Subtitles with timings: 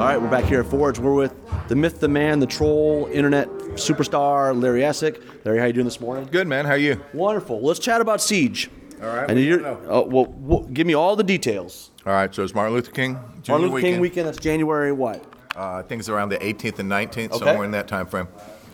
[0.00, 0.98] All right, we're back here at Forge.
[0.98, 1.34] We're with
[1.68, 5.22] the myth, the man, the troll, internet superstar, Larry Essick.
[5.44, 6.26] Larry, how you doing this morning?
[6.32, 6.64] Good man.
[6.64, 7.04] How are you?
[7.12, 7.60] Wonderful.
[7.60, 8.70] Let's chat about Siege.
[9.02, 9.90] All right, And what you you wanna know?
[9.90, 11.90] oh, well, well, give me all the details.
[12.06, 12.34] All right.
[12.34, 13.52] So it's Martin Luther King Jr.
[13.52, 13.92] Martin Luther weekend.
[13.92, 14.26] King weekend.
[14.28, 15.22] That's January what?
[15.54, 17.44] Uh, I think it's around the 18th and 19th, Okay.
[17.44, 18.28] somewhere in that time frame.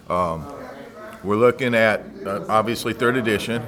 [0.08, 0.46] Um,
[1.24, 3.64] we're looking at uh, obviously third edition.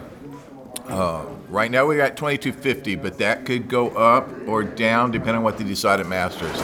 [0.87, 5.43] Uh, right now we got 2250, but that could go up or down depending on
[5.43, 6.57] what they decide at Masters.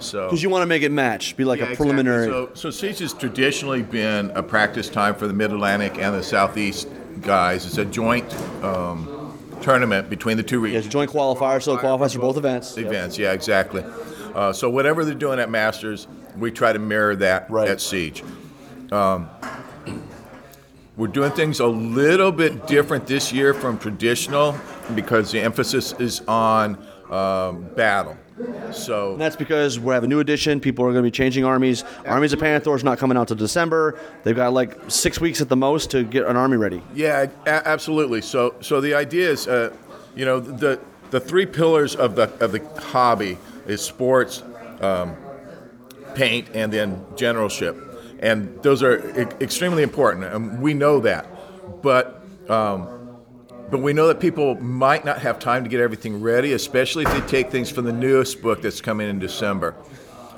[0.00, 1.86] So Because you want to make it match, be like Yeah, a exactly.
[1.86, 2.26] preliminary.
[2.26, 6.22] So, so Siege has traditionally been a practice time for the Mid Atlantic and the
[6.22, 6.88] Southeast
[7.22, 7.66] guys.
[7.66, 8.32] It's a joint
[8.64, 10.86] um, tournament between the two yeah, regions.
[10.86, 12.76] it's a joint qualifier, so it qualifies for both events.
[12.76, 12.86] Yep.
[12.86, 13.18] events.
[13.18, 13.84] Yeah, exactly.
[14.34, 16.06] Uh, so whatever they're doing at Masters,
[16.38, 17.68] we try to mirror that Right.
[17.68, 18.22] at Siege.
[18.92, 19.28] Um,
[20.96, 24.56] we're doing things a little bit different this year from traditional
[24.94, 26.76] because the emphasis is on
[27.10, 28.16] um, battle.
[28.72, 30.60] So And that's because we have a new edition.
[30.60, 31.84] People are going to be changing armies.
[32.06, 33.98] Armies of Pannithor is not coming out till December.
[34.22, 36.82] They've got like six weeks at the most to get an army ready.
[36.94, 38.22] Yeah, a- absolutely.
[38.22, 39.74] So, so the idea is, uh,
[40.16, 44.42] you know, the the three pillars of the of the hobby is sports,
[44.80, 45.16] um,
[46.14, 47.76] paint, and then generalship,
[48.20, 51.26] and those are e- extremely important, and we know that.
[51.82, 52.99] But um,
[53.70, 57.12] but we know that people might not have time to get everything ready, especially if
[57.12, 59.74] they take things from the newest book that's coming in December.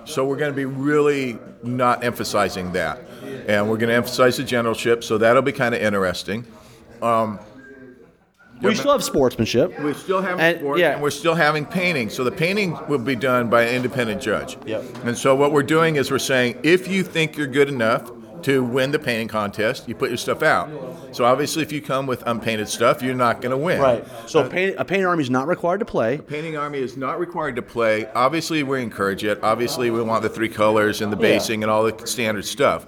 [0.05, 3.01] So we're going to be really not emphasizing that,
[3.47, 5.05] and we're going to emphasize the generalship.
[5.05, 6.45] So that'll be kind of interesting.
[7.01, 7.39] Um,
[8.61, 9.77] we still have sportsmanship.
[9.81, 10.93] We're still having And- sport, yeah.
[10.93, 12.11] and we're still having painting.
[12.11, 14.57] So the painting will be done by an independent judge.
[14.67, 14.85] Yep.
[15.05, 18.11] And so what we're doing is we're saying if you think you're good enough
[18.45, 20.69] to win the painting contest, you put your stuff out.
[21.13, 23.81] So obviously, if you come with unpainted stuff, you're not going to win.
[23.81, 24.05] Right.
[24.27, 26.19] So Uh, a, paint, a painted army is not required to play.
[26.19, 28.07] Painting Army is not required to play.
[28.15, 29.39] Obviously, we encourage it.
[29.43, 31.23] Obviously, we want the three colors and the Yeah.
[31.35, 32.87] basing and all the standard stuff.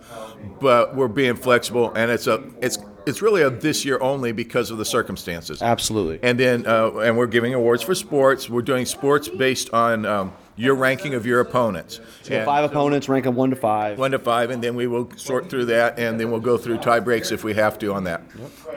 [0.61, 4.71] But we're being flexible, and it's a it's it's really a this year only because
[4.71, 5.63] of the circumstances.
[5.63, 6.21] Absolutely.
[6.23, 8.49] And then, uh, and we're giving awards for sports.
[8.49, 12.01] We're doing sports based on um, your ranking of your opponents.
[12.23, 13.99] So And five opponents, rank them one to five.
[13.99, 16.79] One to five, and then we will sort through that, and then we'll go through
[16.79, 18.23] tie breaks if we have to on that.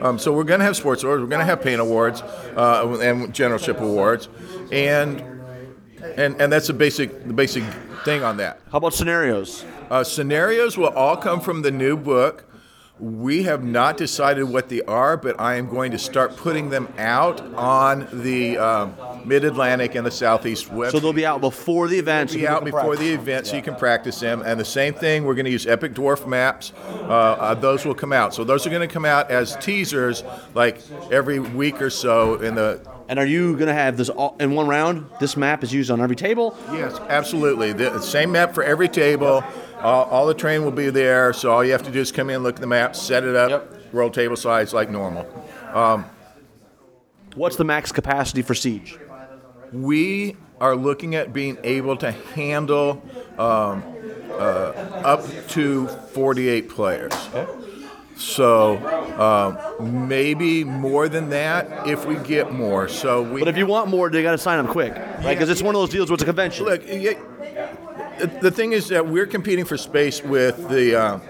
[0.00, 1.22] Um, so we're going to have sports awards.
[1.22, 4.28] We're going to have paint awards uh, and generalship awards,
[4.72, 5.22] and
[6.16, 7.62] and and that's the basic the basic
[8.04, 8.60] thing on that.
[8.70, 9.64] How about scenarios?
[9.90, 12.44] Uh, scenarios will all come from the new book.
[13.00, 16.92] We have not decided what they are, but I am going to start putting them
[16.98, 18.94] out on the um,
[19.24, 20.90] Mid Atlantic and the Southeast web.
[20.90, 22.30] So they'll be out before the event.
[22.30, 23.00] so be people out before practice.
[23.00, 24.42] the event so you can practice them.
[24.44, 26.72] And the same thing, we're going to use Epic Dwarf maps.
[26.86, 28.34] Uh, uh, those will come out.
[28.34, 30.80] So those are going to come out as teasers, like
[31.12, 34.54] every week or so in the And are you going to have this all in
[34.54, 35.06] one round?
[35.18, 36.56] This map is used on every table.
[36.72, 37.72] Yes, absolutely.
[37.72, 39.42] The same map for every table.
[39.80, 42.28] All, all the train will be there, so all you have to do is come
[42.30, 43.74] in, look at the map, set it up, Yep.
[43.92, 45.22] roll table size like normal.
[47.34, 48.98] What's the max capacity for siege?
[49.72, 53.02] We are looking at being able to handle
[53.38, 53.84] um,
[54.32, 54.72] uh,
[55.04, 57.12] up to 48 players.
[58.18, 58.76] So
[59.78, 62.88] um, maybe more than that if we get more.
[62.88, 63.40] So we.
[63.40, 65.28] But if you want more, they got to sign up quick, right?
[65.28, 66.64] Because it's one of those deals with it's a convention.
[66.66, 67.16] Look, the-
[68.40, 71.20] the thing is that we're competing for space with the uh,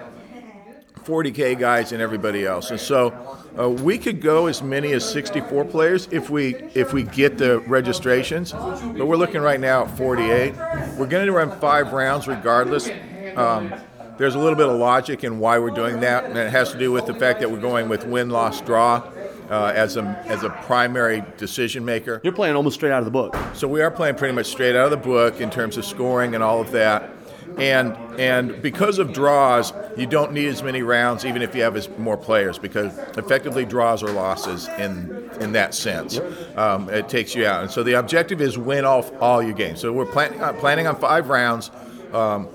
[1.04, 3.12] 40k guys and everybody else, and so
[3.59, 7.60] uh, we could go as many as 64 players if we if we get the
[7.60, 8.53] registrations.
[8.53, 10.54] But we're looking right now at 48.
[10.97, 12.89] We're going to run five rounds regardless.
[13.36, 13.74] Um,
[14.18, 16.78] there's a little bit of logic in why we're doing that, and it has to
[16.78, 19.09] do with the fact that we're going with win, loss, draw
[19.50, 22.20] uh, as a as a primary decision maker.
[22.22, 23.36] You're playing almost straight out of the book.
[23.54, 26.34] So we are playing pretty much straight out of the book in terms of scoring
[26.34, 27.10] and all of that.
[27.56, 31.76] And and because of draws, you don't need as many rounds, even if you have
[31.76, 36.20] as more players, because effectively draws are losses in in that sense.
[36.56, 39.80] Um, it takes you out, and so the objective is win off all your games.
[39.80, 41.70] So we're planning on, planning on five rounds,
[42.12, 42.48] um,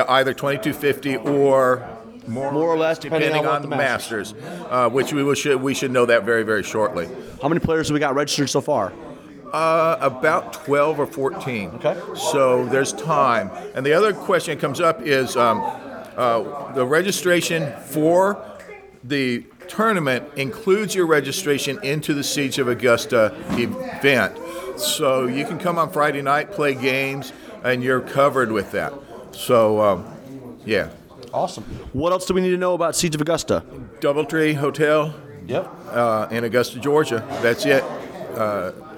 [0.00, 1.88] either 2250 or
[2.26, 4.34] more, More or less, depending depending, on on, the the Masters,
[4.70, 7.06] uh, which we will should we should know that very very shortly.
[7.42, 8.92] How many players have we got registered so far?
[9.52, 11.70] Uh, about 12 or 14.
[11.74, 11.96] Okay.
[12.16, 13.50] So there's time.
[13.74, 15.60] And the other question that comes up is um,
[16.16, 18.44] uh, the registration for
[19.04, 24.36] the tournament includes your registration into the Siege of Augusta event.
[24.76, 27.32] So you can come on Friday night, play games,
[27.62, 28.92] and you're covered with that.
[29.36, 30.04] So, um,
[30.64, 30.90] yeah.
[31.32, 31.64] Awesome.
[31.92, 33.64] What else do we need to know about Siege of Augusta?
[34.00, 35.14] Doubletree Hotel
[35.46, 35.70] Yep.
[35.90, 37.24] uh, in Augusta, Georgia.
[37.42, 37.82] That's it.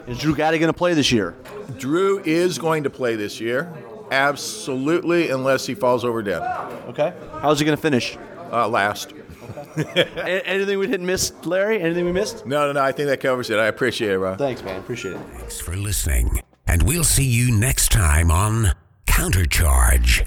[0.07, 1.35] Is Drew Gaddy going to play this year?
[1.79, 3.73] Drew is going to play this year.
[4.13, 6.43] Absolutely, unless he falls over dead.
[6.89, 7.13] Okay.
[7.41, 8.17] How's he going to finish?
[8.53, 9.13] Uh, last.
[9.77, 11.81] A- anything we didn't miss, Larry?
[11.83, 12.47] Anything we missed?
[12.47, 12.83] No, no, no.
[12.83, 13.59] I think that covers it.
[13.59, 14.39] I appreciate it, Rob.
[14.39, 14.79] Thanks, man.
[14.79, 15.21] Appreciate it.
[15.33, 18.73] Thanks for listening, and we'll see you next time on
[19.17, 20.27] Countercharge.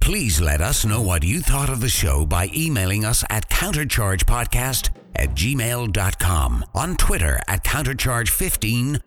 [0.00, 4.90] Please let us know what you thought of the show by emailing us at counterchargepodcast
[5.14, 9.00] at gmail.com, on Twitter at countercharge15.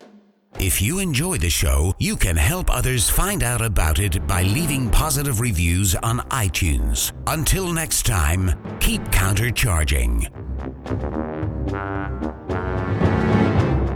[0.58, 4.88] If you enjoy the show, you can help others find out about it by leaving
[4.88, 7.12] positive reviews on iTunes.
[7.26, 10.30] Until next time, keep countercharging.